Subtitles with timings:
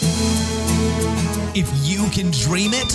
[0.00, 2.92] If you can dream it,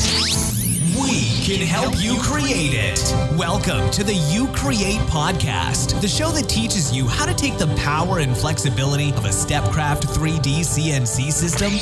[1.01, 2.99] we can help you create it.
[3.37, 7.67] Welcome to the You Create podcast, the show that teaches you how to take the
[7.75, 11.73] power and flexibility of a Stepcraft 3D CNC system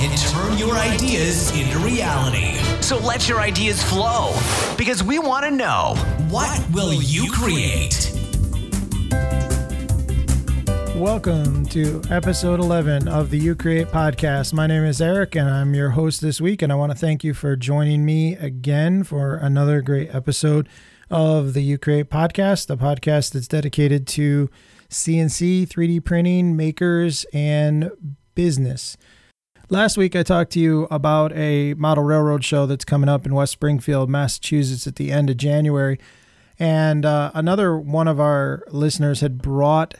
[0.00, 2.56] and turn your ideas into reality.
[2.80, 4.32] So let your ideas flow
[4.76, 5.94] because we want to know
[6.28, 8.23] what will you create?
[10.94, 14.52] Welcome to episode 11 of the You Create podcast.
[14.52, 16.62] My name is Eric and I'm your host this week.
[16.62, 20.68] And I want to thank you for joining me again for another great episode
[21.10, 24.48] of the You Create podcast, the podcast that's dedicated to
[24.88, 27.90] CNC, 3D printing, makers, and
[28.36, 28.96] business.
[29.70, 33.34] Last week, I talked to you about a model railroad show that's coming up in
[33.34, 35.98] West Springfield, Massachusetts at the end of January.
[36.56, 39.96] And uh, another one of our listeners had brought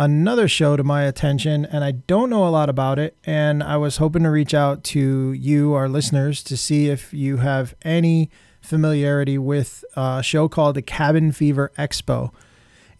[0.00, 3.18] another show to my attention, and I don't know a lot about it.
[3.24, 7.36] And I was hoping to reach out to you, our listeners, to see if you
[7.36, 8.30] have any
[8.62, 12.30] familiarity with a show called the Cabin Fever Expo.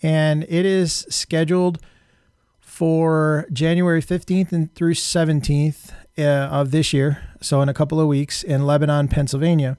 [0.02, 1.78] And it is scheduled
[2.60, 8.08] for January 15th and through 17th uh, of this year, so in a couple of
[8.08, 9.78] weeks in Lebanon, Pennsylvania.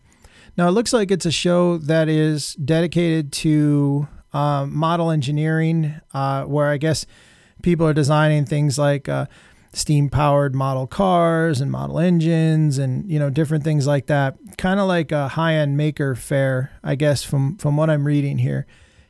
[0.57, 6.43] Now, it looks like it's a show that is dedicated to um, model engineering, uh,
[6.43, 7.05] where I guess
[7.61, 9.25] people are designing things like uh,
[9.73, 14.37] steam powered model cars and model engines and you know different things like that.
[14.57, 18.39] Kind of like a high end maker fair, I guess from from what I'm reading
[18.39, 18.65] here.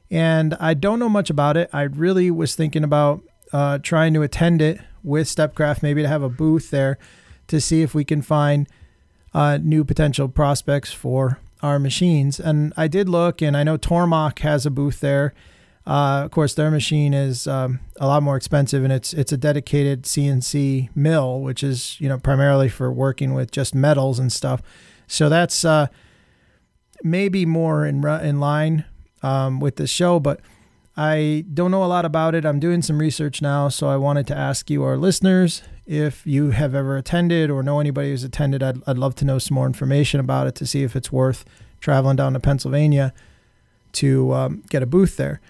[0.10, 1.70] And I don't know much about it.
[1.72, 6.22] I really was thinking about uh, trying to attend it with Stepcraft, maybe to have
[6.22, 6.98] a booth there
[7.48, 8.68] to see if we can find
[9.34, 12.40] uh, new potential prospects for our machines.
[12.40, 15.34] And I did look, and I know Tormach has a booth there.
[15.86, 19.38] Uh, of course, their machine is um, a lot more expensive, and it's it's a
[19.38, 24.62] dedicated CNC mill, which is you know primarily for working with just metals and stuff.
[25.08, 25.88] So that's uh,
[27.04, 28.86] maybe more in in line
[29.24, 30.40] um, with the show, but
[30.98, 32.46] I don't know a lot about it.
[32.46, 36.52] I'm doing some research now, so I wanted to ask you, our listeners, if you
[36.52, 38.62] have ever attended or know anybody who's attended.
[38.62, 41.46] I'd, I'd love to know some more information about it to see if it's worth
[41.80, 43.14] traveling down to Pennsylvania
[43.94, 45.42] to um, get a booth there.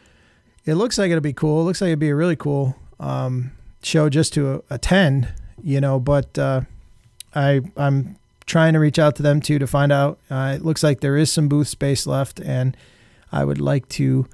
[0.65, 1.61] It looks like it'll be cool.
[1.61, 3.51] It looks like it'd be a really cool um,
[3.83, 5.27] show just to attend,
[5.61, 5.99] you know.
[5.99, 6.61] But uh,
[7.33, 10.19] I I'm trying to reach out to them too to find out.
[10.29, 12.77] Uh, it looks like there is some booth space left, and
[13.31, 14.27] I would like to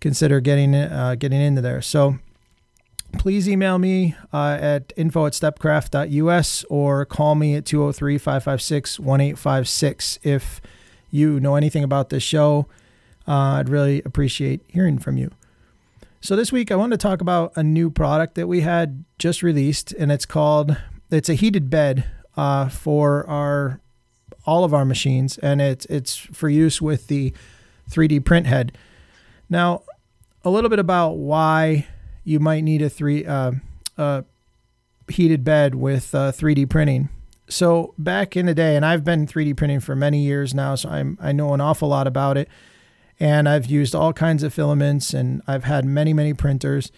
[0.00, 1.82] consider getting uh, getting into there.
[1.82, 2.18] So
[3.18, 10.18] please email me uh, at info at stepcraft.us or call me at 203 556 1856
[10.22, 10.60] if
[11.10, 12.66] you know anything about this show.
[13.26, 15.30] Uh, I'd really appreciate hearing from you.
[16.20, 19.42] So this week I wanted to talk about a new product that we had just
[19.42, 20.76] released, and it's called
[21.10, 22.04] it's a heated bed
[22.36, 23.80] uh, for our
[24.44, 27.32] all of our machines, and it's it's for use with the
[27.90, 28.76] 3D print head.
[29.48, 29.82] Now,
[30.44, 31.86] a little bit about why
[32.24, 33.52] you might need a three uh,
[35.08, 37.08] heated bed with uh, 3D printing.
[37.48, 40.88] So back in the day, and I've been 3D printing for many years now, so
[40.88, 42.48] I'm I know an awful lot about it
[43.18, 46.92] and I've used all kinds of filaments and I've had many, many printers.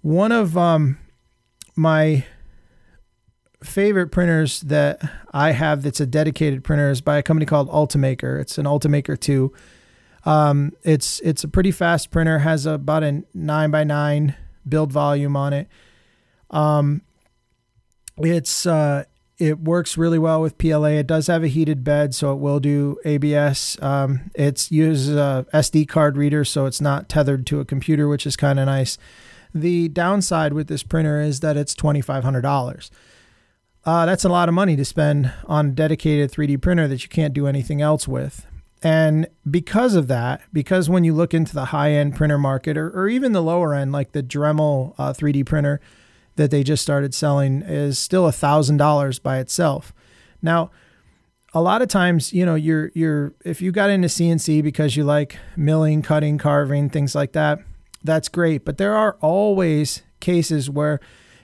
[0.00, 0.98] One of um,
[1.76, 2.24] my
[3.62, 5.00] favorite printers that
[5.32, 8.40] I have that's a dedicated printer is by a company called Ultimaker.
[8.40, 9.52] It's an Ultimaker 2.
[10.28, 14.36] Um, it's it's a pretty fast printer, has about a nine by nine
[14.68, 15.68] build volume on it.
[16.50, 17.00] Um,
[18.18, 19.04] it's uh,
[19.38, 20.98] it works really well with PLA.
[20.98, 23.78] It does have a heated bed, so it will do ABS.
[23.80, 28.26] Um, it uses a SD card reader, so it's not tethered to a computer, which
[28.26, 28.98] is kind of nice.
[29.54, 32.90] The downside with this printer is that it's twenty five hundred dollars.
[33.86, 37.08] Uh, that's a lot of money to spend on a dedicated 3D printer that you
[37.08, 38.44] can't do anything else with.
[38.82, 42.90] And because of that, because when you look into the high end printer market or,
[42.90, 45.80] or even the lower end, like the Dremel uh, 3D printer,
[46.36, 49.92] that they just started selling is still a thousand dollars by itself.
[50.40, 50.70] Now,
[51.52, 55.04] a lot of times, you know, you're you're if you got into CNC because you
[55.04, 57.58] like milling, cutting, carving, things like that,
[58.04, 58.64] that's great.
[58.64, 61.00] But there are always cases where,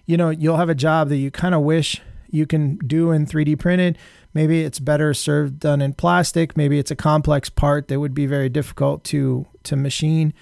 [0.06, 2.00] you know, you'll have a job that you kind of wish
[2.30, 3.98] you can do in 3D printed.
[4.34, 6.56] Maybe it's better served done in plastic.
[6.56, 10.34] Maybe it's a complex part that would be very difficult to to machine.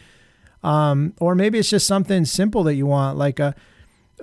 [0.62, 3.54] Um, or maybe it's just something simple that you want, like a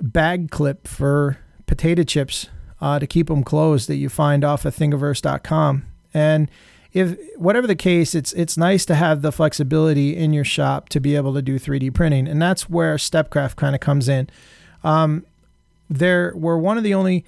[0.00, 2.48] bag clip for potato chips
[2.80, 5.86] uh, to keep them closed that you find off of thingiverse.com.
[6.12, 6.50] And
[6.92, 11.00] if whatever the case, it's it's nice to have the flexibility in your shop to
[11.00, 14.28] be able to do 3D printing, and that's where Stepcraft kind of comes in.
[14.82, 15.24] Um,
[15.88, 17.24] there we're one of the only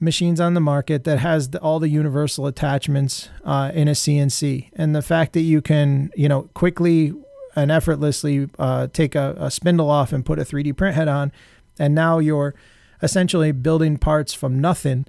[0.00, 4.70] machines on the market that has the, all the universal attachments uh, in a CNC,
[4.74, 7.12] and the fact that you can you know quickly
[7.54, 11.30] and effortlessly uh, take a, a spindle off and put a 3D print head on,
[11.78, 12.54] and now you're
[13.02, 15.06] essentially building parts from nothing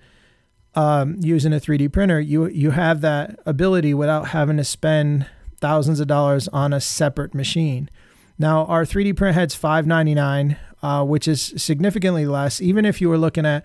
[0.75, 2.19] um, using a 3D printer.
[2.19, 5.27] You you have that ability without having to spend
[5.59, 7.89] thousands of dollars on a separate machine.
[8.37, 12.61] Now our 3D print head's 599, uh, which is significantly less.
[12.61, 13.63] Even if you were looking at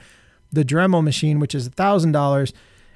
[0.56, 2.52] the Dremel machine, which is thousand dollars,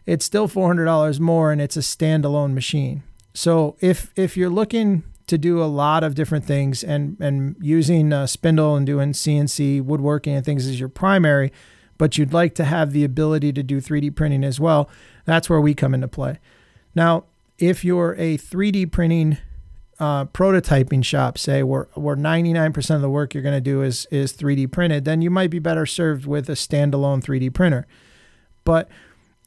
[0.06, 3.04] it's still four hundred dollars more, and it's a standalone machine.
[3.32, 8.12] So if if you're looking to do a lot of different things and and using
[8.12, 11.52] a spindle and doing CNC woodworking and things as your primary,
[11.98, 14.90] but you'd like to have the ability to do 3D printing as well,
[15.26, 16.40] that's where we come into play.
[16.94, 17.24] Now,
[17.58, 19.36] if you're a 3D printing
[20.00, 24.06] uh, prototyping shop, say where where 99% of the work you're going to do is
[24.10, 27.86] is 3D printed, then you might be better served with a standalone 3D printer.
[28.64, 28.88] But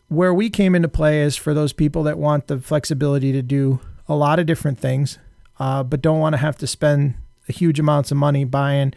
[0.10, 3.80] where we came into play is for those people that want the flexibility to do
[4.08, 5.18] a lot of different things,
[5.60, 7.16] uh, but don't want to have to spend
[7.48, 8.94] huge amounts of money buying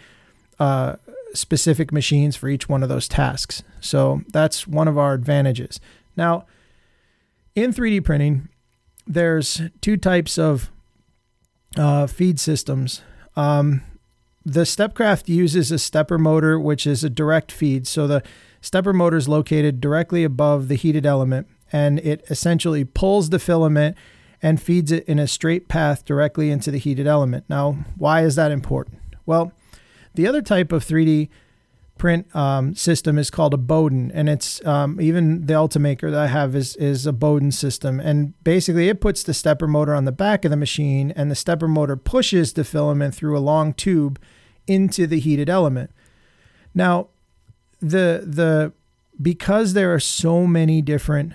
[0.59, 0.97] uh,
[1.33, 3.63] specific machines for each one of those tasks.
[3.81, 5.81] So that's one of our advantages.
[6.17, 6.45] Now,
[7.55, 8.49] in 3D printing,
[9.07, 10.71] there's two types of
[11.77, 13.03] uh, feed systems.
[13.35, 13.83] Um,
[14.45, 17.87] the Stepcraft uses a stepper motor, which is a direct feed.
[17.87, 18.23] So the
[18.61, 23.97] stepper motor is located directly above the heated element, and it essentially pulls the filament
[24.41, 27.45] and feeds it in a straight path directly into the heated element.
[27.49, 29.01] Now, why is that important?
[29.25, 29.53] Well,
[30.15, 31.29] the other type of 3D
[31.99, 36.27] print um, system is called a Bowden, and it's um, even the Ultimaker that I
[36.27, 40.13] have is is a Bowden system, and basically it puts the stepper motor on the
[40.13, 44.21] back of the machine, and the stepper motor pushes the filament through a long tube
[44.67, 45.91] into the heated element.
[46.75, 47.09] Now,
[47.81, 48.73] the the
[49.21, 51.33] because there are so many different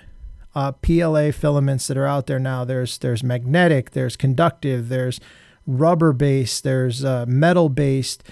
[0.54, 2.64] uh, PLA filaments that are out there now.
[2.64, 5.18] There's there's magnetic, there's conductive, there's
[5.66, 8.22] rubber based, there's uh, metal based,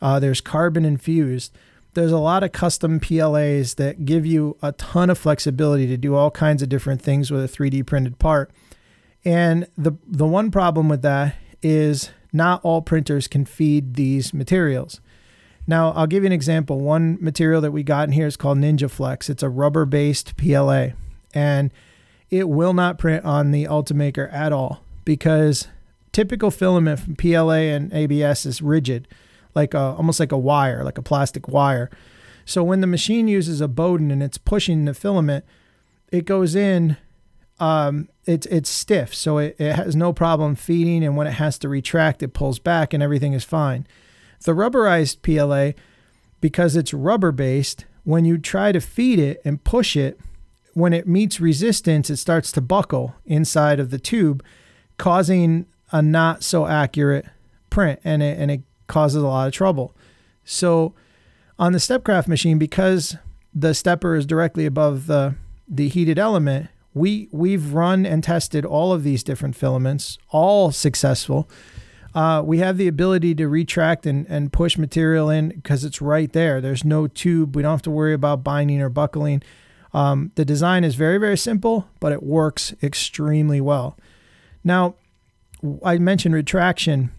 [0.00, 1.56] uh, there's carbon infused
[1.94, 6.14] there's a lot of custom PLAs that give you a ton of flexibility to do
[6.14, 8.50] all kinds of different things with a 3D printed part.
[9.24, 15.00] And the the one problem with that is not all printers can feed these materials.
[15.66, 16.80] Now, I'll give you an example.
[16.80, 19.28] One material that we got in here is called Ninja Flex.
[19.28, 20.88] It's a rubber-based PLA,
[21.34, 21.70] and
[22.30, 25.68] it will not print on the Ultimaker at all because
[26.12, 29.06] typical filament from PLA and ABS is rigid
[29.54, 31.90] like a, almost like a wire, like a plastic wire.
[32.44, 35.44] So when the machine uses a Bowden and it's pushing the filament,
[36.10, 36.96] it goes in.
[37.58, 41.04] Um, it's it's stiff, so it, it has no problem feeding.
[41.04, 43.86] And when it has to retract, it pulls back, and everything is fine.
[44.44, 45.78] The rubberized PLA,
[46.40, 50.18] because it's rubber based, when you try to feed it and push it,
[50.72, 54.42] when it meets resistance, it starts to buckle inside of the tube,
[54.96, 57.26] causing a not so accurate
[57.68, 59.94] print, and it and it causes a lot of trouble.
[60.44, 60.92] So
[61.58, 63.16] on the Stepcraft machine, because
[63.54, 65.34] the stepper is directly above the
[65.72, 71.48] the heated element, we we've run and tested all of these different filaments, all successful.
[72.12, 76.32] Uh, we have the ability to retract and, and push material in because it's right
[76.32, 76.60] there.
[76.60, 77.54] There's no tube.
[77.54, 79.42] We don't have to worry about binding or buckling.
[79.94, 83.96] Um, the design is very, very simple, but it works extremely well.
[84.64, 84.96] Now,
[85.84, 87.12] I mentioned retraction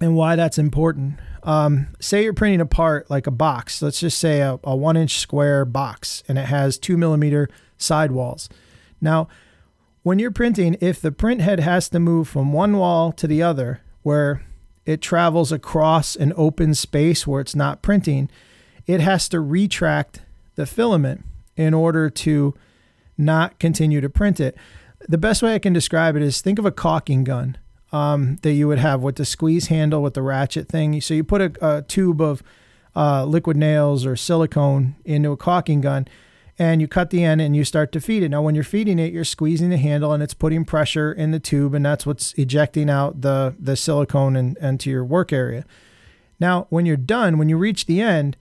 [0.00, 1.18] and why that's important.
[1.42, 4.96] Um, say you're printing a part like a box, let's just say a, a one
[4.96, 7.48] inch square box, and it has two millimeter
[7.78, 8.48] sidewalls.
[9.00, 9.28] Now,
[10.02, 13.42] when you're printing, if the print head has to move from one wall to the
[13.42, 14.42] other, where
[14.84, 18.30] it travels across an open space where it's not printing,
[18.86, 20.20] it has to retract
[20.54, 21.24] the filament
[21.56, 22.54] in order to
[23.18, 24.56] not continue to print it.
[25.08, 27.56] The best way I can describe it is think of a caulking gun
[27.96, 31.00] um, that you would have with the squeeze handle with the ratchet thing.
[31.00, 32.42] So you put a, a tube of
[32.94, 36.06] uh, liquid nails or silicone into a caulking gun
[36.58, 38.30] and you cut the end and you start to feed it.
[38.30, 41.38] Now, when you're feeding it, you're squeezing the handle and it's putting pressure in the
[41.38, 45.66] tube, and that's what's ejecting out the, the silicone and, into your work area.
[46.40, 48.38] Now, when you're done, when you reach the end,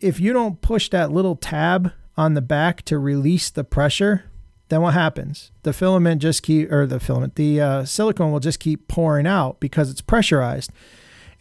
[0.00, 4.29] if you don't push that little tab on the back to release the pressure,
[4.70, 5.50] then what happens?
[5.64, 9.60] The filament just keep, or the filament, the uh, silicone will just keep pouring out
[9.60, 10.70] because it's pressurized,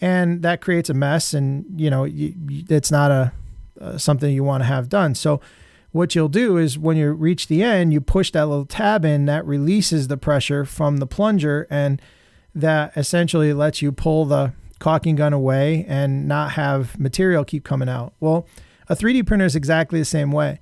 [0.01, 1.33] and that creates a mess.
[1.33, 3.31] And you know, you, you, it's not a
[3.79, 5.15] uh, something you want to have done.
[5.15, 5.39] So,
[5.91, 9.25] what you'll do is when you reach the end, you push that little tab in
[9.25, 12.01] that releases the pressure from the plunger, and
[12.53, 17.89] that essentially lets you pull the caulking gun away and not have material keep coming
[17.89, 18.13] out.
[18.19, 18.47] Well,
[18.87, 20.59] A 3D printer is exactly the same way.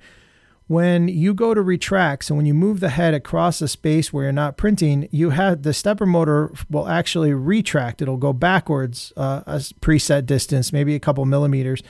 [0.67, 4.25] When you go to retract, so when you move the head across a space where
[4.25, 8.01] you're not printing, you have the stepper motor will actually retract.
[8.01, 11.81] It'll go backwards uh, a preset distance, maybe a couple millimeters.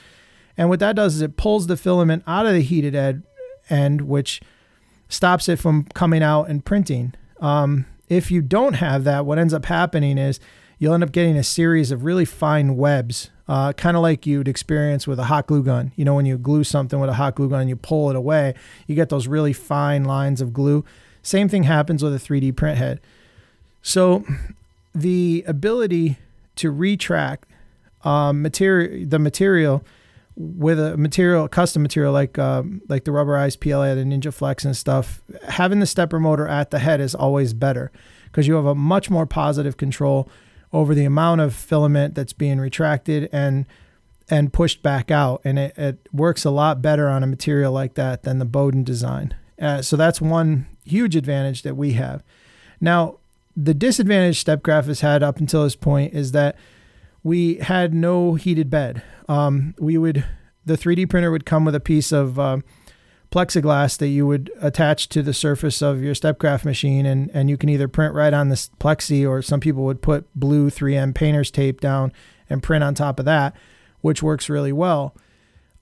[0.57, 3.24] And what that does is it pulls the filament out of the heated end,
[3.69, 4.41] end which
[5.10, 7.13] stops it from coming out and printing.
[7.39, 10.39] Um, if you don't have that, what ends up happening is
[10.77, 14.48] you'll end up getting a series of really fine webs, uh, kind of like you'd
[14.48, 15.92] experience with a hot glue gun.
[15.96, 18.16] You know, when you glue something with a hot glue gun and you pull it
[18.16, 18.54] away,
[18.88, 20.84] you get those really fine lines of glue.
[21.22, 23.00] Same thing happens with a 3D print head.
[23.82, 24.25] So
[24.94, 26.18] the ability
[26.56, 27.48] to retract
[28.04, 29.84] um, material, the material
[30.36, 34.66] with a material, a custom material like um, like the rubberized PLA, the Ninja Flex
[34.66, 37.92] and stuff, having the stepper motor at the head is always better
[38.25, 40.30] because you have a much more positive control
[40.74, 43.65] over the amount of filament that's being retracted and
[44.29, 47.93] and pushed back out, and it, it works a lot better on a material like
[47.93, 49.33] that than the Bowden design.
[49.59, 52.24] Uh, so that's one huge advantage that we have.
[52.81, 53.19] Now,
[53.55, 56.57] the disadvantage Stepcraft has had up until this point is that
[57.24, 59.01] we had no heated bed.
[59.29, 60.25] Um, we would
[60.65, 62.57] the 3D printer would come with a piece of uh,
[63.31, 67.57] plexiglass that you would attach to the surface of your Stepcraft machine, and and you
[67.57, 71.51] can either print right on this plexi, or some people would put blue 3M painter's
[71.51, 72.12] tape down
[72.50, 73.55] and print on top of that,
[74.01, 75.15] which works really well.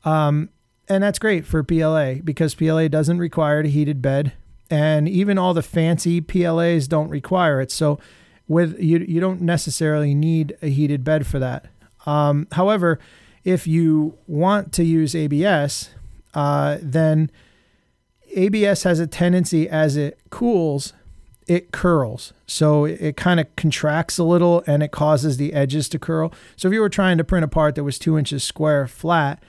[0.04, 0.50] Um,
[0.88, 4.34] and that's great for PLA because PLA doesn't require a heated bed,
[4.70, 7.72] and even all the fancy PLAs don't require it.
[7.72, 8.00] So
[8.48, 11.68] with you you don't necessarily need a heated bed for that.
[12.06, 13.00] Um, however,
[13.44, 15.90] if you want to use ABS,
[16.36, 17.32] uh, then
[18.36, 20.94] ABS has a tendency as it cools,
[21.48, 22.34] it curls.
[22.46, 26.34] So it, it kind of contracts a little and it causes the edges to curl.
[26.56, 29.42] So if you were trying to print a part that was two inches square flat,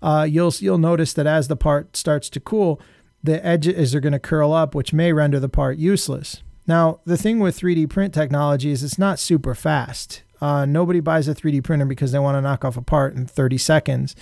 [0.00, 2.80] uh, you'll you'll notice that as the part starts to cool,
[3.22, 6.42] the edges are going to curl up, which may render the part useless.
[6.66, 10.22] Now, the thing with 3D print technology is it's not super fast.
[10.40, 13.26] Uh, nobody buys a 3D printer because they want to knock off a part in
[13.26, 14.16] 30 seconds.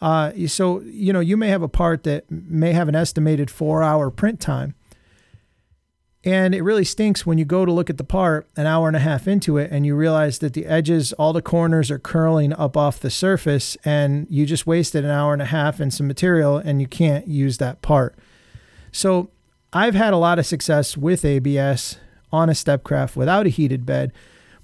[0.00, 3.82] Uh, so, you know, you may have a part that may have an estimated four
[3.82, 4.74] hour print time.
[6.26, 8.96] And it really stinks when you go to look at the part an hour and
[8.96, 12.52] a half into it and you realize that the edges, all the corners are curling
[12.52, 16.08] up off the surface and you just wasted an hour and a half and some
[16.08, 18.16] material and you can't use that part.
[18.90, 19.30] So
[19.72, 21.98] I've had a lot of success with ABS
[22.32, 24.12] on a Stepcraft without a heated bed,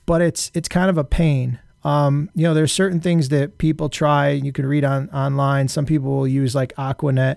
[0.04, 1.60] but it's it's kind of a pain.
[1.84, 4.30] Um, you know, there's certain things that people try.
[4.30, 5.68] You can read on online.
[5.68, 7.36] Some people will use like Aquanet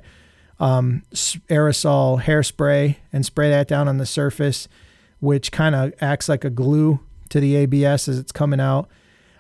[0.60, 4.68] um, aerosol hairspray and spray that down on the surface,
[5.20, 7.00] which kind of acts like a glue
[7.30, 8.88] to the ABS as it's coming out.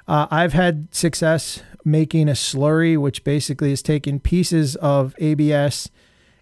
[0.07, 5.89] Uh, I've had success making a slurry, which basically is taking pieces of ABS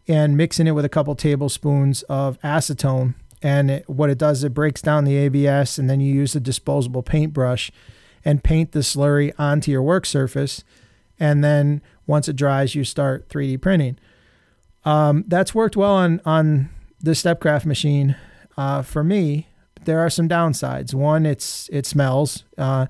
[0.07, 3.15] and mixing it with a couple tablespoons of acetone.
[3.41, 6.39] And it, what it does, it breaks down the ABS, and then you use a
[6.39, 7.71] disposable paintbrush
[8.25, 10.63] and paint the slurry onto your work surface.
[11.19, 13.97] And then once it dries, you start 3D printing.
[14.85, 18.15] Um, that's worked well on on the Stepcraft machine.
[18.57, 19.47] Uh, for me,
[19.85, 20.93] there are some downsides.
[20.93, 22.43] One, it's it smells.
[22.57, 22.87] Uh,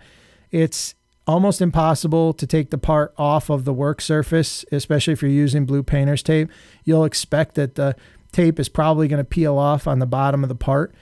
[0.51, 5.31] it's almost impossible to take the part off of the work surface, especially if you're
[5.31, 6.49] using blue painter's tape.
[6.83, 7.95] You'll expect that the
[8.31, 10.93] tape is probably going to peel off on the bottom of the part.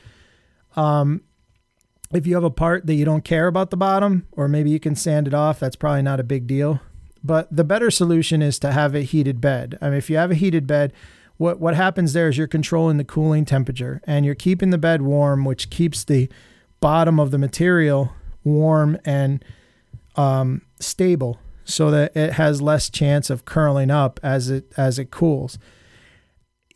[0.76, 1.22] Um,
[2.14, 4.80] if you have a part that you don't care about the bottom, or maybe you
[4.80, 6.82] can sand it off, that's probably not a big deal.
[7.24, 9.78] But the better solution is to have a heated bed.
[9.82, 10.92] I mean, if you have a heated bed,
[11.38, 15.02] what what happens there is you're controlling the cooling temperature and you're keeping the bed
[15.02, 16.30] warm, which keeps the
[16.80, 18.14] bottom of the material
[18.44, 19.44] warm and
[20.16, 25.12] um, stable so that it has less chance of curling up as it as it
[25.12, 25.58] cools.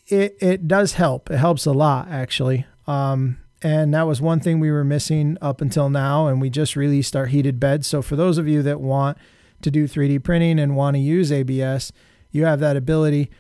[0.08, 1.30] It it does help.
[1.30, 2.66] It helps a lot actually.
[2.88, 6.76] Um, and that was one thing we were missing up until now and we just
[6.76, 7.84] released our heated bed.
[7.84, 9.18] So for those of you that want
[9.64, 11.92] to do 3D printing and want to use ABS,
[12.30, 13.32] you have that ability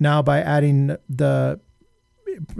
[0.00, 1.60] now by adding the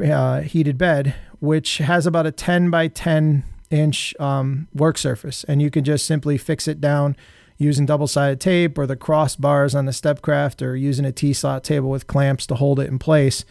[0.00, 5.60] uh, heated bed, which has about a 10 by 10 inch um, work surface, and
[5.60, 7.16] you can just simply fix it down
[7.58, 11.64] using double sided tape or the crossbars on the Stepcraft or using a T slot
[11.64, 13.44] table with clamps to hold it in place.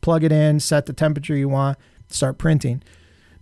[0.00, 1.78] Plug it in, set the temperature you want,
[2.14, 2.82] start printing.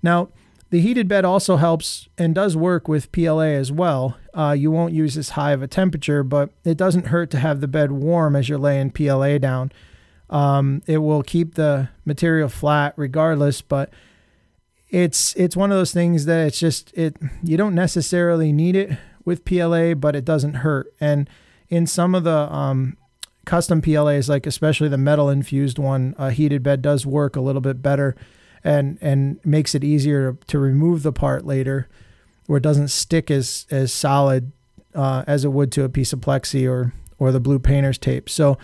[0.02, 0.28] Now,
[0.70, 4.18] the heated bed also helps and does work with PLA as well.
[4.34, 7.60] Uh, you won't use as high of a temperature, but it doesn't hurt to have
[7.60, 9.72] the bed warm as you're laying PLA down.
[10.28, 13.90] Um, it will keep the material flat regardless, but
[14.90, 18.98] it's it's one of those things that it's just it you don't necessarily need it
[19.24, 20.92] with PLA, but it doesn't hurt.
[21.00, 21.30] And
[21.70, 22.98] in some of the um,
[23.46, 27.62] custom PLAs, like especially the metal infused one, a heated bed does work a little
[27.62, 28.14] bit better
[28.64, 31.88] and and makes it easier to remove the part later
[32.46, 34.52] where it doesn't stick as as solid
[34.94, 38.28] uh, as it would to a piece of plexi or or the blue painter's tape.
[38.28, 38.58] So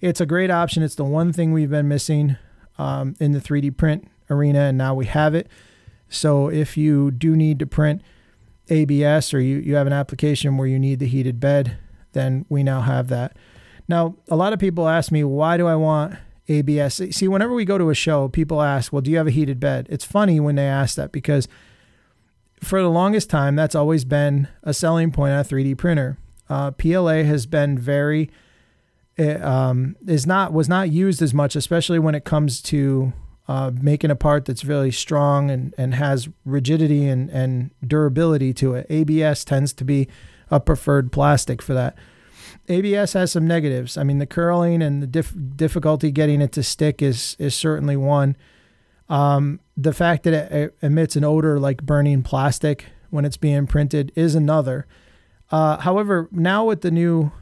[0.00, 0.82] it's a great option.
[0.82, 2.36] It's the one thing we've been missing
[2.78, 5.48] um, in the 3D print arena, and now we have it.
[6.08, 8.02] So if you do need to print
[8.68, 11.76] ABS or you, you have an application where you need the heated bed,
[12.12, 13.36] then we now have that.
[13.86, 16.14] Now, a lot of people ask me, why do I want
[16.50, 17.00] ABS?
[17.12, 19.60] See, whenever we go to a show, people ask, well, do you have a heated
[19.60, 19.86] bed?
[19.88, 21.48] It's funny when they ask that because
[22.62, 26.18] for the longest time, that's always been a selling point on a 3D printer.
[26.48, 28.30] Uh, PLA has been very,
[29.16, 33.12] it, um, is not was not used as much, especially when it comes to
[33.48, 38.74] uh, making a part that's really strong and, and has rigidity and, and durability to
[38.74, 38.86] it.
[38.90, 40.08] ABS tends to be
[40.50, 41.96] a preferred plastic for that.
[42.68, 43.96] ABS has some negatives.
[43.96, 47.96] I mean, the curling and the dif- difficulty getting it to stick is is certainly
[47.96, 48.36] one.
[49.08, 54.12] Um, the fact that it emits an odor like burning plastic when it's being printed
[54.14, 54.86] is another.
[55.50, 57.32] Uh, however, now with the new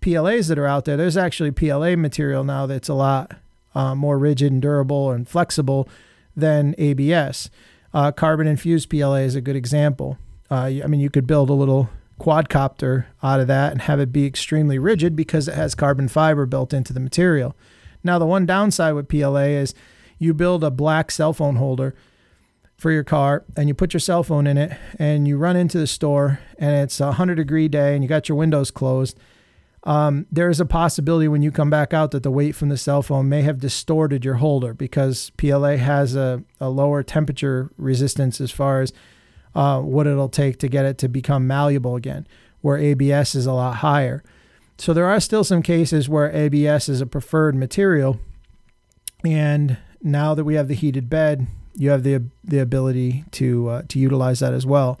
[0.00, 3.36] PLAs that are out there, there's actually PLA material now that's a lot
[3.74, 5.88] uh, more rigid and durable and flexible
[6.34, 7.50] than ABS.
[7.92, 10.16] Uh, carbon infused PLA is a good example.
[10.50, 11.90] Uh, I mean, you could build a little
[12.20, 16.46] quadcopter out of that and have it be extremely rigid because it has carbon fiber
[16.46, 17.56] built into the material.
[18.04, 19.74] Now, the one downside with PLA is
[20.18, 21.94] you build a black cell phone holder
[22.76, 25.78] for your car and you put your cell phone in it and you run into
[25.78, 29.18] the store and it's a 100 degree day and you got your windows closed.
[29.84, 32.76] Um, there is a possibility when you come back out that the weight from the
[32.76, 38.40] cell phone may have distorted your holder because PLA has a, a lower temperature resistance
[38.42, 38.92] as far as
[39.54, 42.26] uh, what it'll take to get it to become malleable again,
[42.60, 44.22] where ABS is a lot higher.
[44.78, 48.18] So there are still some cases where ABS is a preferred material.
[49.24, 53.82] And now that we have the heated bed, you have the the ability to uh,
[53.88, 55.00] to utilize that as well.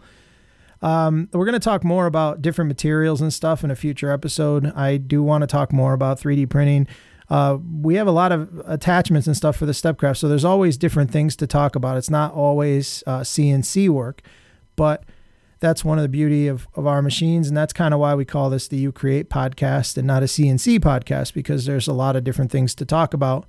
[0.82, 4.72] Um, we're going to talk more about different materials and stuff in a future episode.
[4.74, 6.86] I do want to talk more about 3D printing.
[7.30, 10.76] Uh, we have a lot of attachments and stuff for the Stepcraft, so there's always
[10.76, 11.96] different things to talk about.
[11.96, 14.22] It's not always uh, CNC work.
[14.80, 15.04] But
[15.60, 17.46] that's one of the beauty of, of our machines.
[17.48, 20.26] And that's kind of why we call this the You Create podcast and not a
[20.26, 23.46] CNC podcast, because there's a lot of different things to talk about.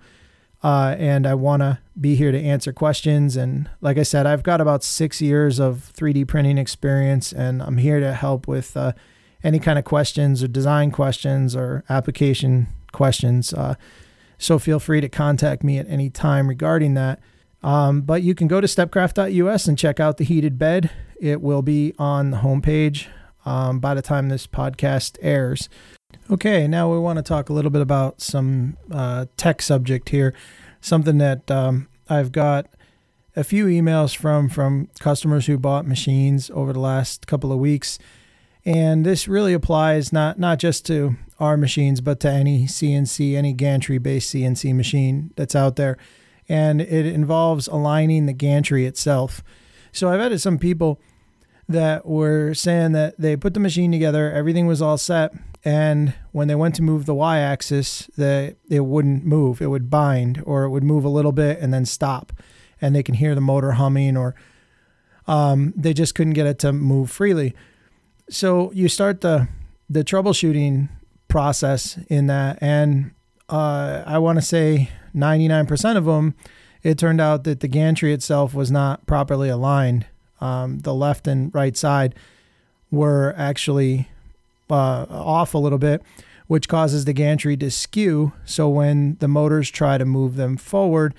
[0.61, 3.37] Uh, and I want to be here to answer questions.
[3.37, 7.77] And like I said, I've got about six years of 3D printing experience, and I'm
[7.77, 8.91] here to help with uh,
[9.41, 13.53] any kind of questions or design questions or application questions.
[13.53, 13.75] Uh,
[14.37, 17.19] so feel free to contact me at any time regarding that.
[17.63, 20.89] Um, but you can go to stepcraft.us and check out the heated bed.
[21.19, 23.07] It will be on the homepage
[23.45, 25.69] um, by the time this podcast airs.
[26.29, 30.33] Okay, now we want to talk a little bit about some uh, tech subject here,
[30.79, 32.67] something that um, I've got
[33.35, 37.99] a few emails from from customers who bought machines over the last couple of weeks,
[38.65, 43.53] and this really applies not not just to our machines, but to any CNC, any
[43.53, 45.97] gantry based CNC machine that's out there
[46.51, 49.41] and it involves aligning the gantry itself.
[49.93, 50.99] So I've had some people
[51.69, 55.31] that were saying that they put the machine together, everything was all set,
[55.63, 59.61] and when they went to move the y-axis, the it wouldn't move.
[59.61, 62.33] It would bind, or it would move a little bit and then stop,
[62.81, 64.35] and they can hear the motor humming, or
[65.27, 67.55] um, they just couldn't get it to move freely.
[68.31, 69.49] So you start the
[69.89, 70.87] the troubleshooting
[71.27, 73.11] process in that, and
[73.49, 76.35] uh, I want to say 99% of them,
[76.81, 80.05] it turned out that the gantry itself was not properly aligned.
[80.39, 82.15] Um, the left and right side
[82.89, 84.07] were actually
[84.69, 86.01] uh, off a little bit,
[86.47, 88.31] which causes the gantry to skew.
[88.45, 91.13] So when the motors try to move them forward,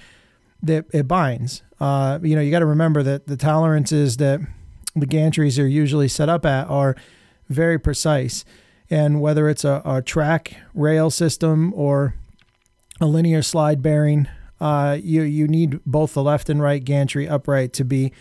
[0.63, 1.63] that it binds.
[1.79, 4.41] Uh, you know, you got to remember that the tolerances that
[4.95, 6.97] the gantries are usually set up at are
[7.49, 8.45] very precise.
[8.91, 12.15] And whether it's a, a track rail system or
[13.03, 14.29] a linear slide bearing.
[14.61, 18.13] Uh, you you need both the left and right gantry upright to be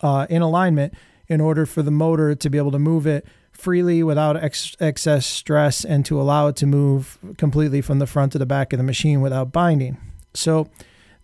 [0.00, 0.94] uh, in alignment
[1.26, 5.26] in order for the motor to be able to move it freely without ex- excess
[5.26, 8.78] stress and to allow it to move completely from the front to the back of
[8.78, 9.98] the machine without binding.
[10.32, 10.68] So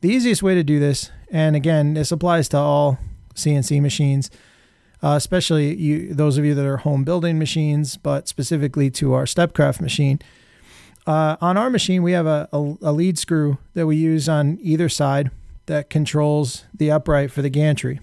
[0.00, 2.98] the easiest way to do this, and again, this applies to all
[3.36, 4.30] CNC machines,
[5.04, 9.24] uh, especially you, those of you that are home building machines, but specifically to our
[9.24, 10.18] Stepcraft machine
[11.06, 14.58] uh, on our machine, we have a, a, a, lead screw that we use on
[14.62, 15.30] either side
[15.66, 18.00] that controls the upright for the gantry.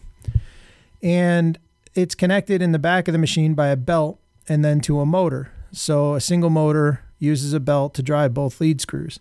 [1.02, 1.58] And
[1.96, 5.06] it's connected in the back of the machine by a belt and then to a
[5.06, 5.52] motor.
[5.72, 9.20] So a single motor uses a belt to drive both lead screws.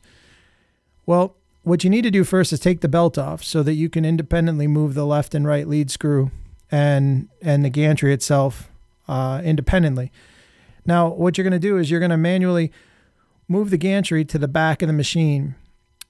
[1.07, 3.89] Well, what you need to do first is take the belt off so that you
[3.89, 6.31] can independently move the left and right lead screw
[6.71, 8.71] and and the gantry itself
[9.09, 10.13] uh, independently.
[10.87, 12.73] Now, what you're going to do is you're going to manually
[13.49, 15.55] move the gantry to the back of the machine,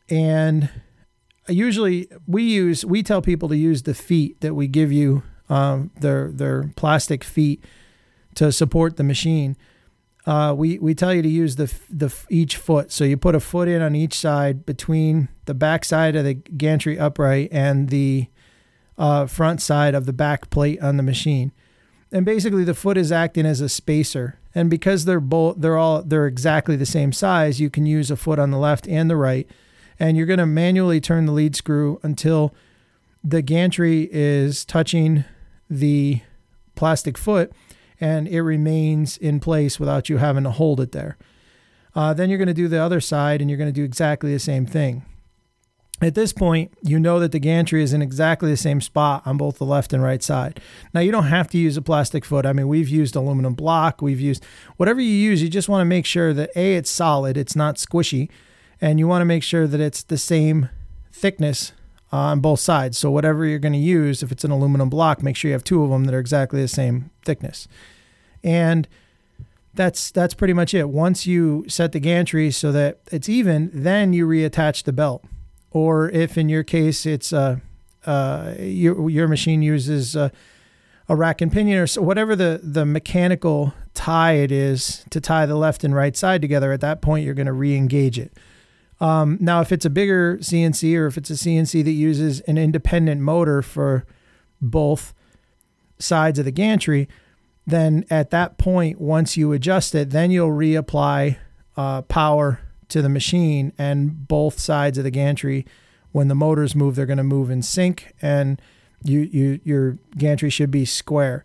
[0.08, 0.68] and
[1.48, 5.90] usually we use we tell people to use the feet that we give you, um,
[6.00, 7.64] their their plastic feet
[8.34, 9.56] to support the machine
[10.26, 12.92] uh, we we tell you to use the the each foot.
[12.92, 16.34] So you put a foot in on each side between the back side of the
[16.34, 18.28] gantry upright and the
[19.00, 21.50] uh, front side of the back plate on the machine.
[22.12, 24.38] And basically, the foot is acting as a spacer.
[24.54, 28.16] And because they're both they're all they're exactly the same size, you can use a
[28.16, 29.48] foot on the left and the right.
[29.98, 32.54] And you're going to manually turn the lead screw until
[33.24, 35.24] the gantry is touching
[35.68, 36.20] the
[36.74, 37.52] plastic foot
[38.00, 41.18] and it remains in place without you having to hold it there.
[41.94, 44.32] Uh, then you're going to do the other side and you're going to do exactly
[44.32, 45.04] the same thing.
[46.02, 49.36] At this point, you know that the gantry is in exactly the same spot on
[49.36, 50.58] both the left and right side.
[50.94, 52.46] Now, you don't have to use a plastic foot.
[52.46, 54.42] I mean, we've used aluminum block, we've used
[54.78, 57.76] whatever you use, you just want to make sure that A, it's solid, it's not
[57.76, 58.30] squishy,
[58.80, 60.70] and you want to make sure that it's the same
[61.12, 61.72] thickness
[62.10, 62.96] on both sides.
[62.96, 65.64] So whatever you're going to use, if it's an aluminum block, make sure you have
[65.64, 67.68] two of them that are exactly the same thickness.
[68.42, 68.88] And
[69.74, 70.88] that's that's pretty much it.
[70.88, 75.24] Once you set the gantry so that it's even, then you reattach the belt.
[75.72, 77.58] Or if in your case it's uh,
[78.06, 80.32] uh, your your machine uses a,
[81.08, 85.46] a rack and pinion or so, whatever the the mechanical tie it is to tie
[85.46, 86.72] the left and right side together.
[86.72, 88.32] At that point, you're going to re-engage it.
[89.00, 92.58] Um, now, if it's a bigger CNC or if it's a CNC that uses an
[92.58, 94.04] independent motor for
[94.60, 95.14] both
[95.98, 97.08] sides of the gantry,
[97.66, 101.38] then at that point, once you adjust it, then you'll reapply
[101.76, 105.66] uh, power to the machine and both sides of the gantry.
[106.12, 108.60] When the motors move, they're going to move in sync, and
[109.04, 111.44] you, you your gantry should be square.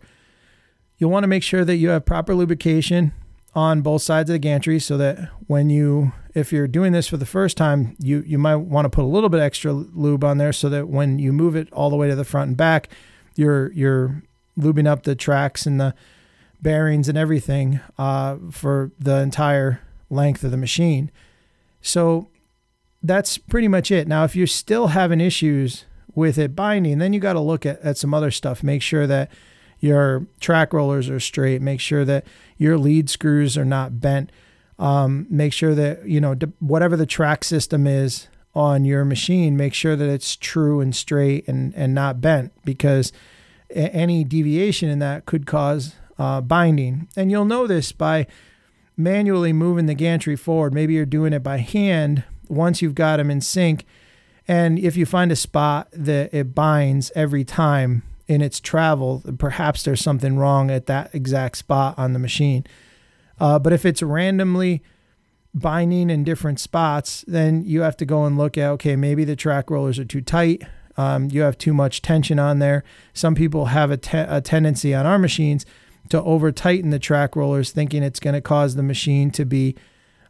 [0.98, 3.12] You'll want to make sure that you have proper lubrication
[3.56, 7.16] on both sides of the gantry so that when you if you're doing this for
[7.16, 10.38] the first time you you might want to put a little bit extra lube on
[10.38, 12.90] there so that when you move it all the way to the front and back
[13.36, 14.22] you're you're
[14.60, 15.96] lubing up the tracks and the
[16.62, 21.10] bearings and everything uh, for the entire length of the machine
[21.86, 22.30] so
[23.04, 27.20] that's pretty much it now if you're still having issues with it binding then you
[27.20, 29.30] got to look at, at some other stuff make sure that
[29.80, 32.26] your track rollers are straight make sure that
[32.58, 34.32] your lead screws are not bent.
[34.78, 39.74] Um, make sure that, you know, whatever the track system is on your machine, make
[39.74, 43.12] sure that it's true and straight and, and not bent because
[43.70, 47.08] any deviation in that could cause uh, binding.
[47.16, 48.28] And you'll know this by
[48.98, 50.74] manually moving the gantry forward.
[50.74, 53.86] Maybe you're doing it by hand once you've got them in sync.
[54.48, 59.84] And if you find a spot that it binds every time, in its travel, perhaps
[59.84, 62.66] there's something wrong at that exact spot on the machine.
[63.40, 64.82] Uh, but if it's randomly
[65.54, 69.36] binding in different spots, then you have to go and look at okay, maybe the
[69.36, 70.64] track rollers are too tight.
[70.98, 72.84] Um, you have too much tension on there.
[73.14, 75.66] Some people have a, te- a tendency on our machines
[76.10, 79.76] to over tighten the track rollers, thinking it's going to cause the machine to be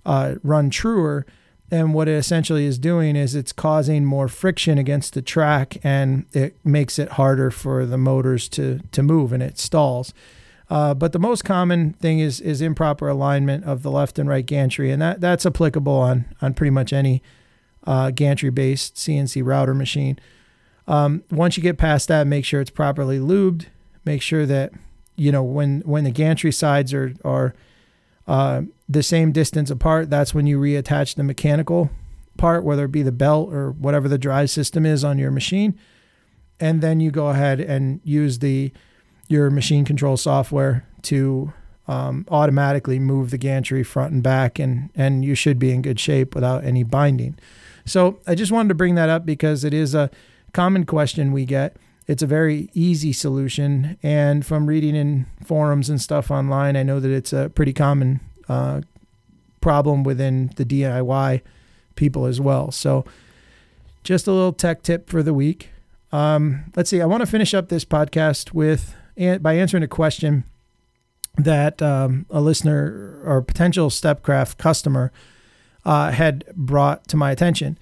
[0.06, 1.26] uh, run truer
[1.72, 6.26] and what it essentially is doing is it's causing more friction against the track and
[6.32, 10.14] it makes it harder for the motors to, to move and it stalls.
[10.70, 14.48] Uh, but the most common thing is is improper alignment of the left and right
[14.48, 17.22] gantry, and that, that's applicable on on pretty much any
[17.86, 20.18] uh, gantry based CNC router machine.
[20.88, 23.68] Um, once you get past that, make sure it's properly lubed.
[24.06, 24.74] Make sure that
[25.15, 27.54] you know when when the gantry sides are are
[28.28, 31.89] uh, the same distance apart, that's when you reattach the mechanical
[32.38, 35.80] part, whether it be the belt or whatever the drive system is on your machine.
[36.60, 38.71] And then you go ahead and use the
[39.28, 41.54] your machine control software to
[41.88, 45.99] um, automatically move the gantry front and back, and and you should be in good
[45.99, 47.38] shape without any binding.
[47.86, 50.10] So I just wanted to bring that up because it is a
[50.54, 51.78] common question we get.
[52.08, 57.00] It's a very easy solution, and from reading in forums and stuff online, I know
[57.00, 58.82] that it's a pretty common uh,
[59.60, 61.41] problem within the DIY
[61.96, 62.70] people as well.
[62.72, 63.06] So,
[64.04, 65.70] just a little tech tip for the week.
[66.12, 67.02] Um, let's see.
[67.02, 68.96] I want to finish up this podcast with
[69.41, 70.44] by answering a question
[71.38, 75.12] that um, a listener or potential Stepcraft customer
[75.84, 77.78] uh, had brought to my attention.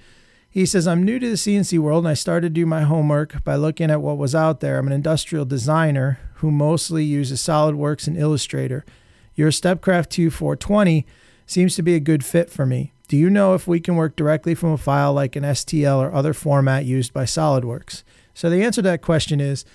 [0.53, 3.43] He says, I'm new to the CNC world and I started to do my homework
[3.43, 4.77] by looking at what was out there.
[4.77, 8.85] I'm an industrial designer who mostly uses SolidWorks and Illustrator.
[9.33, 11.07] Your Stepcraft 2 420
[11.47, 12.93] seems to be a good fit for me.
[13.07, 16.13] Do you know if we can work directly from a file like an STL or
[16.13, 18.03] other format used by SolidWorks?
[18.35, 19.65] So the answer to that question is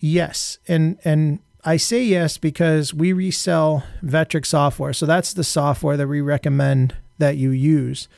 [0.00, 0.58] yes.
[0.66, 4.92] And and I say yes because we resell Vectric software.
[4.92, 8.08] So that's the software that we recommend that you use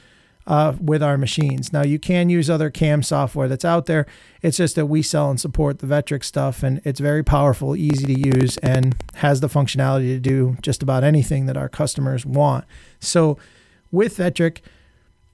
[0.51, 1.73] uh, with our machines.
[1.73, 4.05] Now, you can use other CAM software that's out there.
[4.43, 8.13] It's just that we sell and support the Vectric stuff, and it's very powerful, easy
[8.13, 12.65] to use, and has the functionality to do just about anything that our customers want.
[12.99, 13.39] So,
[13.93, 14.59] with Vectric,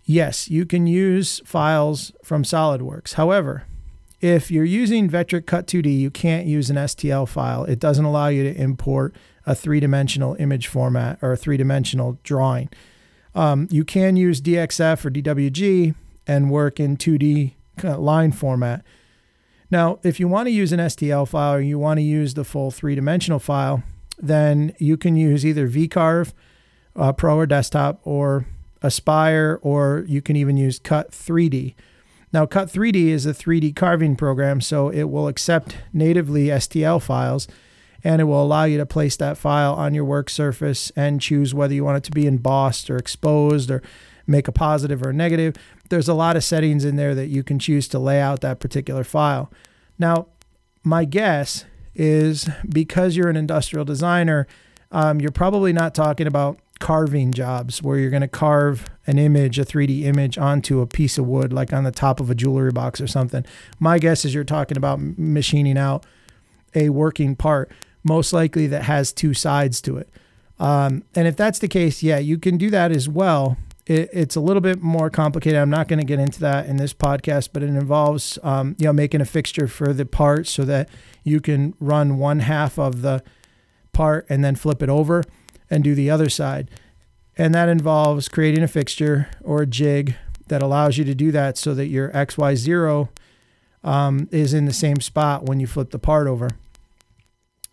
[0.05, 3.15] yes, you can use files from SolidWorks.
[3.15, 3.65] However,
[4.21, 7.65] if you're using Vectric Cut 2D, you can't use an STL file.
[7.65, 12.19] It doesn't allow you to import a three dimensional image format or a three dimensional
[12.23, 12.69] drawing.
[13.37, 15.95] Um, you can use DXF or DWG
[16.27, 17.53] and work in 2D
[17.85, 18.83] line format.
[19.71, 22.45] Now, if you want to use an STL file or you want to use the
[22.45, 23.83] full three dimensional file,
[24.19, 26.33] then you can use either VCarve
[26.97, 28.47] uh, Pro or desktop or
[28.83, 31.75] Aspire, or you can even use Cut 3D.
[32.33, 37.49] Now, Cut 3D is a 3D carving program, so it will accept natively STL files
[38.07, 41.53] and it will allow you to place that file on your work surface and choose
[41.53, 43.83] whether you want it to be embossed or exposed or
[44.29, 45.57] make a positive or a negative.
[45.89, 48.61] There's a lot of settings in there that you can choose to lay out that
[48.61, 49.51] particular file.
[49.99, 50.29] Now,
[50.85, 51.65] my guess
[51.97, 54.47] is because you're an industrial designer,
[54.93, 59.59] um, you're probably not talking about carving jobs where you're going to carve an image,
[59.59, 62.71] a 3D image onto a piece of wood, like on the top of a jewelry
[62.71, 63.45] box or something.
[63.81, 66.07] My guess is you're talking about machining out
[66.73, 67.73] a working part,
[68.07, 70.09] most likely that has two sides to it.
[70.59, 73.59] Um, and if that's the case, yeah, you can do that as well.
[73.87, 75.59] It, it's a little bit more complicated.
[75.59, 78.87] I'm not going to get into that in this podcast, but it involves, um, you
[78.87, 80.89] know, making a fixture for the part so that
[81.25, 83.23] you can run one half of the
[83.93, 85.23] part and then flip it over
[85.71, 86.71] and do the other side.
[87.37, 90.17] And that involves creating a fixture or a jig
[90.49, 93.09] that allows you to do that so that your XY0
[93.85, 96.51] um, is in the same spot when you flip the part over.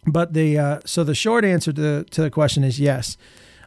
[0.06, 3.18] But the uh, so the short answer to the, to the question is yes.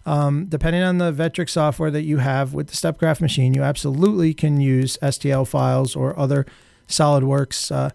[0.04, 4.34] Um, depending on the Vectric software that you have with the Stepcraft machine, you absolutely
[4.34, 6.46] can use STL files or other
[6.86, 7.90] SolidWorks uh,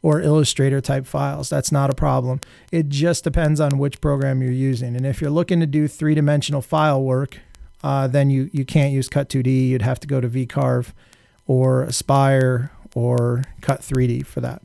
[0.00, 1.50] or Illustrator type files.
[1.50, 2.40] That's not a problem.
[2.70, 4.96] It just depends on which program you're using.
[4.96, 7.38] And if you're looking to do three dimensional file work,
[7.84, 9.68] uh, then you, you can't use Cut 2D.
[9.68, 10.92] You'd have to go to VCarve
[11.46, 14.62] or Aspire or Cut 3D for that.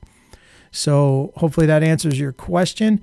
[0.71, 3.01] So hopefully that answers your question.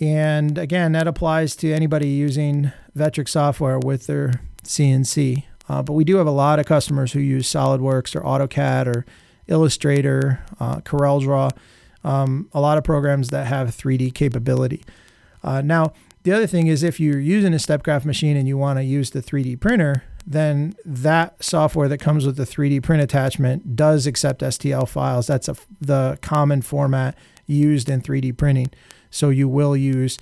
[0.00, 5.44] And again, that applies to anybody using Vectric software with their CNC.
[5.68, 9.06] Uh, but we do have a lot of customers who use SolidWorks or AutoCAD or
[9.46, 11.56] Illustrator, uh, CorelDRAW,
[12.02, 14.82] um, a lot of programs that have 3D capability.
[15.42, 18.78] Uh, now, the other thing is if you're using a Stepcraft machine and you want
[18.78, 23.76] to use the 3D printer, then that software that comes with the 3D print attachment
[23.76, 25.26] does accept STL files.
[25.26, 28.70] That's a, the common format used in 3D printing.
[29.10, 30.18] So you will use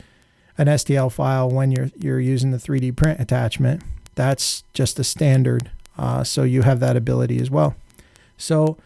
[0.56, 3.82] an STL file when you're you're using the 3D print attachment.
[4.14, 5.70] That's just a standard.
[5.96, 7.76] Uh, so you have that ability as well.
[8.36, 8.78] So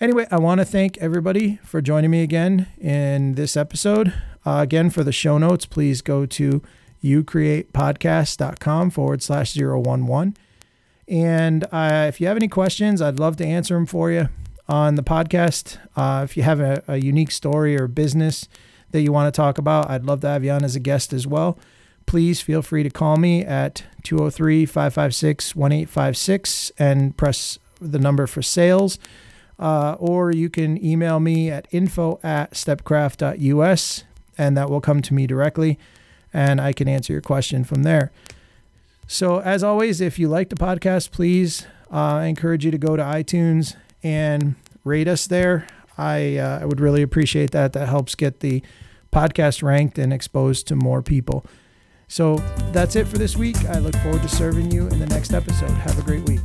[0.00, 4.12] anyway, I want to thank everybody for joining me again in this episode.
[4.44, 6.62] Uh, again, for the show notes, please go to
[7.02, 10.36] youcreatepodcast.com forward slash 011.
[11.08, 14.28] And uh, if you have any questions, I'd love to answer them for you
[14.68, 15.78] on the podcast.
[15.94, 18.48] Uh, if you have a, a, unique story or business
[18.90, 21.12] that you want to talk about, I'd love to have you on as a guest
[21.12, 21.58] as well.
[22.06, 28.42] Please feel free to call me at 203 556 1856 and press the number for
[28.42, 28.98] sales.
[29.58, 34.04] Uh, or you can email me at info at stepcraft.us
[34.36, 35.78] and that will come to me directly
[36.32, 38.12] and I can answer your question from there.
[39.06, 42.96] So, as always, if you like the podcast, please, uh, I encourage you to go
[42.96, 45.68] to iTunes and rate us there.
[45.96, 47.72] I, uh, I would really appreciate that.
[47.72, 48.62] That helps get the
[49.12, 51.46] podcast ranked and exposed to more people.
[52.08, 52.36] So,
[52.72, 53.56] that's it for this week.
[53.66, 55.70] I look forward to serving you in the next episode.
[55.70, 56.40] Have a great week.